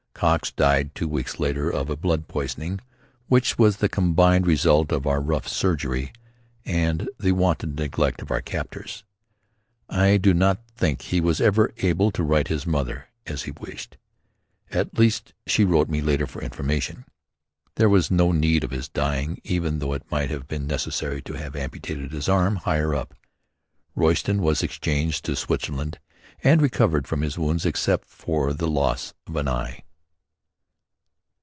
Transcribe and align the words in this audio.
Cox 0.13 0.51
died 0.51 0.93
two 0.93 1.07
weeks 1.07 1.39
later 1.39 1.67
of 1.71 1.89
a 1.89 1.95
blood 1.97 2.27
poisoning 2.27 2.79
which 3.25 3.57
was 3.57 3.77
the 3.77 3.89
combined 3.89 4.45
result 4.45 4.91
of 4.91 5.07
our 5.07 5.19
rough 5.19 5.47
surgery 5.47 6.13
and 6.63 7.09
the 7.19 7.31
wanton 7.31 7.73
neglect 7.73 8.21
of 8.21 8.29
our 8.29 8.39
captors. 8.39 9.03
I 9.89 10.17
do 10.17 10.35
not 10.35 10.61
think 10.77 11.01
he 11.01 11.19
was 11.21 11.41
ever 11.41 11.73
able 11.77 12.11
to 12.11 12.21
write 12.21 12.49
his 12.49 12.67
mother 12.67 13.07
as 13.25 13.43
he 13.43 13.51
wished. 13.59 13.97
At 14.69 14.95
least 14.95 15.33
she 15.47 15.65
wrote 15.65 15.89
me 15.89 16.01
later 16.01 16.27
for 16.27 16.43
information. 16.43 17.05
There 17.73 17.89
was 17.89 18.11
no 18.11 18.31
need 18.31 18.63
of 18.63 18.69
his 18.69 18.89
dying 18.89 19.41
even 19.43 19.79
though 19.79 19.93
it 19.93 20.11
might 20.11 20.29
have 20.29 20.47
been 20.47 20.67
necessary 20.67 21.23
to 21.23 21.33
have 21.33 21.55
amputated 21.55 22.11
his 22.11 22.29
arm 22.29 22.57
higher 22.57 22.93
up. 22.93 23.15
Royston 23.95 24.43
was 24.43 24.61
exchanged 24.61 25.25
to 25.25 25.35
Switzerland 25.35 25.97
and 26.43 26.61
recovered 26.61 27.07
from 27.07 27.21
his 27.21 27.39
wounds 27.39 27.65
except 27.65 28.07
for 28.07 28.53
the 28.53 28.69
loss 28.69 29.15
of 29.25 29.35
an 29.35 29.47
eye. 29.47 29.83